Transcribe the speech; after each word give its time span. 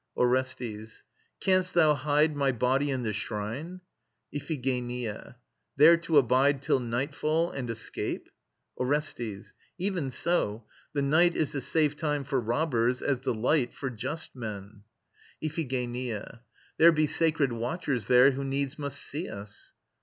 ORESTES. 0.17 1.03
Canst 1.39 1.75
thou 1.75 1.93
hide 1.93 2.35
My 2.35 2.51
body 2.51 2.89
in 2.89 3.03
the 3.03 3.13
shrine? 3.13 3.81
IPHIGENIA. 4.33 5.35
There 5.75 5.95
to 5.97 6.17
abide 6.17 6.63
Till 6.63 6.79
nightfall, 6.79 7.51
and 7.51 7.69
escape? 7.69 8.27
ORESTES. 8.77 9.53
Even 9.77 10.09
so; 10.09 10.65
the 10.93 11.03
night 11.03 11.35
Is 11.35 11.51
the 11.51 11.61
safe 11.61 11.95
time 11.95 12.23
for 12.23 12.39
robbers, 12.39 13.03
as 13.03 13.19
the 13.19 13.35
light 13.35 13.75
For 13.75 13.91
just 13.91 14.35
men. 14.35 14.81
IPHIGENIA. 15.39 16.41
There 16.79 16.91
be 16.91 17.05
sacred 17.05 17.53
watchers 17.53 18.07
there 18.07 18.31
Who 18.31 18.43
needs 18.43 18.79
must 18.79 18.97
see 18.99 19.29
us. 19.29 19.73